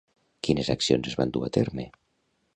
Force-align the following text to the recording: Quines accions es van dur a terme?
Quines 0.47 0.71
accions 0.75 1.11
es 1.13 1.19
van 1.21 1.35
dur 1.37 1.45
a 1.51 1.53
terme? 1.61 1.89